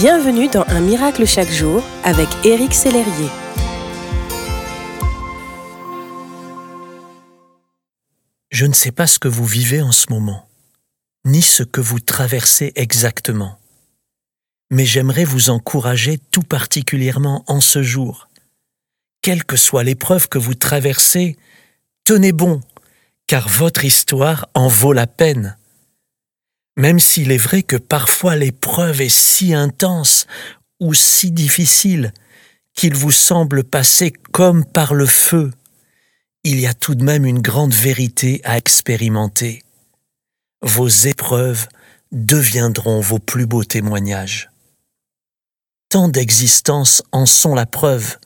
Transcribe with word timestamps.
Bienvenue 0.00 0.48
dans 0.48 0.64
Un 0.68 0.80
miracle 0.80 1.26
chaque 1.26 1.50
jour 1.50 1.84
avec 2.04 2.26
Éric 2.42 2.72
Sellerier. 2.72 3.28
Je 8.50 8.64
ne 8.64 8.72
sais 8.72 8.92
pas 8.92 9.06
ce 9.06 9.18
que 9.18 9.28
vous 9.28 9.44
vivez 9.44 9.82
en 9.82 9.92
ce 9.92 10.06
moment, 10.08 10.48
ni 11.26 11.42
ce 11.42 11.64
que 11.64 11.82
vous 11.82 12.00
traversez 12.00 12.72
exactement, 12.76 13.58
mais 14.70 14.86
j'aimerais 14.86 15.24
vous 15.24 15.50
encourager 15.50 16.16
tout 16.30 16.44
particulièrement 16.44 17.44
en 17.46 17.60
ce 17.60 17.82
jour. 17.82 18.30
Quelle 19.20 19.44
que 19.44 19.58
soit 19.58 19.84
l'épreuve 19.84 20.30
que 20.30 20.38
vous 20.38 20.54
traversez, 20.54 21.36
tenez 22.04 22.32
bon, 22.32 22.62
car 23.26 23.50
votre 23.50 23.84
histoire 23.84 24.48
en 24.54 24.68
vaut 24.68 24.94
la 24.94 25.06
peine. 25.06 25.58
Même 26.80 26.98
s'il 26.98 27.30
est 27.30 27.36
vrai 27.36 27.62
que 27.62 27.76
parfois 27.76 28.36
l'épreuve 28.36 29.02
est 29.02 29.14
si 29.14 29.52
intense 29.52 30.26
ou 30.80 30.94
si 30.94 31.30
difficile 31.30 32.14
qu'il 32.72 32.94
vous 32.94 33.10
semble 33.10 33.64
passer 33.64 34.14
comme 34.32 34.64
par 34.64 34.94
le 34.94 35.04
feu, 35.04 35.50
il 36.42 36.58
y 36.58 36.66
a 36.66 36.72
tout 36.72 36.94
de 36.94 37.04
même 37.04 37.26
une 37.26 37.42
grande 37.42 37.74
vérité 37.74 38.40
à 38.44 38.56
expérimenter. 38.56 39.62
Vos 40.62 40.88
épreuves 40.88 41.68
deviendront 42.12 43.00
vos 43.00 43.18
plus 43.18 43.44
beaux 43.44 43.64
témoignages. 43.64 44.48
Tant 45.90 46.08
d'existences 46.08 47.02
en 47.12 47.26
sont 47.26 47.54
la 47.54 47.66
preuve. 47.66 48.16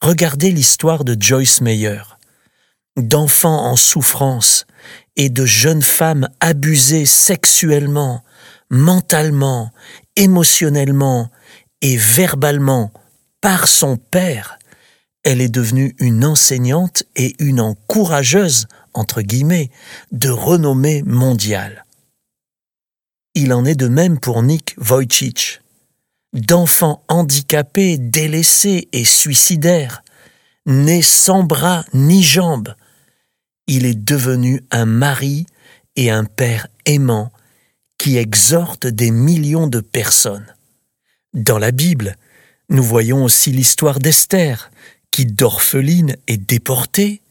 Regardez 0.00 0.52
l'histoire 0.52 1.04
de 1.04 1.18
Joyce 1.20 1.60
Meyer, 1.60 2.00
d'enfants 2.96 3.66
en 3.66 3.76
souffrance 3.76 4.66
et 5.16 5.28
de 5.28 5.46
jeunes 5.46 5.82
femmes 5.82 6.28
abusées 6.40 7.06
sexuellement, 7.06 8.22
mentalement, 8.70 9.70
émotionnellement 10.16 11.30
et 11.80 11.96
verbalement 11.96 12.92
par 13.40 13.68
son 13.68 13.96
père, 13.96 14.58
elle 15.22 15.40
est 15.40 15.48
devenue 15.48 15.94
une 15.98 16.24
enseignante 16.24 17.04
et 17.16 17.34
une 17.38 17.60
encourageuse, 17.60 18.66
entre 18.92 19.22
guillemets, 19.22 19.70
de 20.12 20.30
renommée 20.30 21.02
mondiale. 21.02 21.84
Il 23.34 23.52
en 23.52 23.64
est 23.64 23.74
de 23.74 23.88
même 23.88 24.20
pour 24.20 24.42
Nick 24.42 24.74
Wojcicki. 24.78 25.58
D'enfant 26.34 27.04
handicapé, 27.08 27.96
délaissé 27.96 28.88
et 28.92 29.04
suicidaire, 29.04 30.02
né 30.66 31.00
sans 31.00 31.42
bras 31.42 31.84
ni 31.94 32.22
jambes, 32.22 32.74
il 33.66 33.86
est 33.86 33.94
devenu 33.94 34.62
un 34.70 34.86
mari 34.86 35.46
et 35.96 36.10
un 36.10 36.24
père 36.24 36.66
aimant 36.86 37.32
qui 37.98 38.18
exhorte 38.18 38.86
des 38.86 39.10
millions 39.10 39.66
de 39.66 39.80
personnes. 39.80 40.54
Dans 41.32 41.58
la 41.58 41.70
Bible, 41.70 42.16
nous 42.68 42.82
voyons 42.82 43.24
aussi 43.24 43.50
l'histoire 43.50 43.98
d'Esther, 43.98 44.70
qui 45.10 45.26
d'orpheline 45.26 46.16
est 46.26 46.38
déportée, 46.38 47.22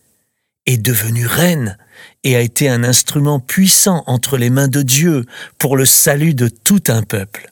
est 0.65 0.77
devenue 0.77 1.27
reine 1.27 1.77
et 2.23 2.35
a 2.35 2.41
été 2.41 2.69
un 2.69 2.83
instrument 2.83 3.39
puissant 3.39 4.03
entre 4.07 4.37
les 4.37 4.49
mains 4.49 4.67
de 4.67 4.81
Dieu 4.81 5.25
pour 5.57 5.75
le 5.77 5.85
salut 5.85 6.33
de 6.33 6.47
tout 6.47 6.83
un 6.87 7.03
peuple. 7.03 7.51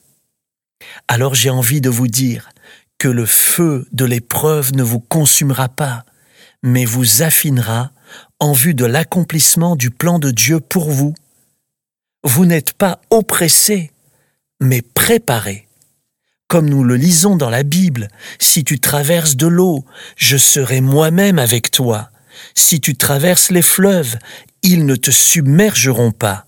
Alors 1.07 1.35
j'ai 1.35 1.49
envie 1.49 1.81
de 1.81 1.89
vous 1.89 2.07
dire 2.07 2.49
que 2.97 3.07
le 3.07 3.25
feu 3.25 3.88
de 3.91 4.05
l'épreuve 4.05 4.73
ne 4.73 4.83
vous 4.83 4.99
consumera 4.99 5.69
pas, 5.69 6.05
mais 6.63 6.85
vous 6.85 7.21
affinera 7.21 7.91
en 8.39 8.53
vue 8.53 8.73
de 8.73 8.85
l'accomplissement 8.85 9.75
du 9.75 9.91
plan 9.91 10.19
de 10.19 10.31
Dieu 10.31 10.59
pour 10.59 10.89
vous. 10.89 11.13
Vous 12.23 12.45
n'êtes 12.45 12.73
pas 12.73 13.01
oppressé, 13.09 13.91
mais 14.59 14.81
préparé. 14.81 15.67
Comme 16.47 16.69
nous 16.69 16.83
le 16.83 16.95
lisons 16.95 17.35
dans 17.35 17.49
la 17.49 17.63
Bible, 17.63 18.09
si 18.37 18.63
tu 18.63 18.79
traverses 18.79 19.37
de 19.37 19.47
l'eau, 19.47 19.85
je 20.17 20.37
serai 20.37 20.81
moi-même 20.81 21.39
avec 21.39 21.71
toi. 21.71 22.11
Si 22.55 22.81
tu 22.81 22.95
traverses 22.95 23.51
les 23.51 23.61
fleuves, 23.61 24.17
ils 24.61 24.85
ne 24.85 24.95
te 24.95 25.11
submergeront 25.11 26.11
pas. 26.11 26.45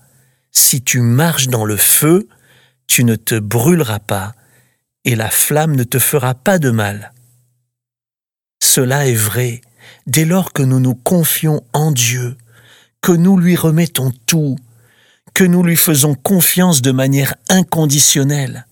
Si 0.52 0.82
tu 0.82 1.00
marches 1.00 1.48
dans 1.48 1.64
le 1.64 1.76
feu, 1.76 2.28
tu 2.86 3.04
ne 3.04 3.16
te 3.16 3.38
brûleras 3.38 3.98
pas, 3.98 4.34
et 5.04 5.16
la 5.16 5.30
flamme 5.30 5.74
ne 5.74 5.84
te 5.84 5.98
fera 5.98 6.34
pas 6.34 6.58
de 6.58 6.70
mal. 6.70 7.12
Cela 8.62 9.06
est 9.06 9.14
vrai 9.14 9.60
dès 10.06 10.24
lors 10.24 10.52
que 10.52 10.62
nous 10.62 10.80
nous 10.80 10.94
confions 10.94 11.62
en 11.72 11.92
Dieu, 11.92 12.36
que 13.00 13.12
nous 13.12 13.36
lui 13.38 13.56
remettons 13.56 14.12
tout, 14.26 14.56
que 15.34 15.44
nous 15.44 15.62
lui 15.62 15.76
faisons 15.76 16.14
confiance 16.14 16.82
de 16.82 16.92
manière 16.92 17.34
inconditionnelle, 17.48 18.66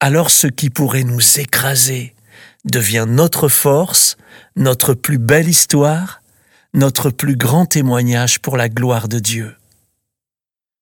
alors 0.00 0.30
ce 0.30 0.46
qui 0.46 0.70
pourrait 0.70 1.04
nous 1.04 1.38
écraser 1.38 2.14
devient 2.64 3.06
notre 3.08 3.48
force, 3.48 4.16
notre 4.56 4.94
plus 4.94 5.18
belle 5.18 5.48
histoire, 5.48 6.22
notre 6.74 7.10
plus 7.10 7.36
grand 7.36 7.66
témoignage 7.66 8.38
pour 8.38 8.56
la 8.56 8.68
gloire 8.68 9.08
de 9.08 9.18
Dieu. 9.18 9.54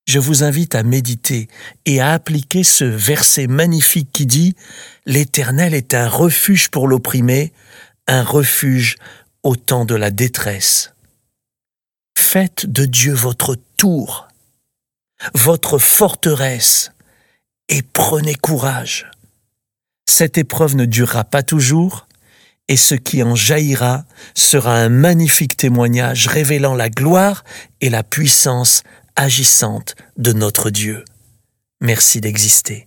Je 0.06 0.18
vous 0.18 0.42
invite 0.42 0.74
à 0.74 0.82
méditer 0.82 1.48
et 1.84 2.00
à 2.00 2.12
appliquer 2.12 2.64
ce 2.64 2.84
verset 2.84 3.46
magnifique 3.46 4.08
qui 4.12 4.24
dit⁇ 4.24 4.50
L'Éternel 5.04 5.74
est 5.74 5.92
un 5.94 6.08
refuge 6.08 6.68
pour 6.68 6.88
l'opprimé, 6.88 7.52
un 8.06 8.22
refuge 8.22 8.96
au 9.42 9.56
temps 9.56 9.84
de 9.84 9.94
la 9.94 10.10
détresse. 10.10 10.92
Faites 12.16 12.66
de 12.66 12.84
Dieu 12.84 13.14
votre 13.14 13.56
tour, 13.76 14.28
votre 15.34 15.78
forteresse, 15.78 16.92
et 17.68 17.82
prenez 17.82 18.34
courage. 18.34 19.10
Cette 20.06 20.38
épreuve 20.38 20.74
ne 20.74 20.84
durera 20.84 21.24
pas 21.24 21.42
toujours, 21.42 22.06
et 22.68 22.76
ce 22.76 22.94
qui 22.94 23.22
en 23.22 23.34
jaillira 23.34 24.04
sera 24.34 24.74
un 24.74 24.88
magnifique 24.88 25.56
témoignage 25.56 26.26
révélant 26.26 26.74
la 26.74 26.90
gloire 26.90 27.44
et 27.80 27.90
la 27.90 28.02
puissance 28.02 28.82
agissante 29.16 29.96
de 30.16 30.32
notre 30.32 30.70
Dieu. 30.70 31.04
Merci 31.80 32.20
d'exister. 32.20 32.86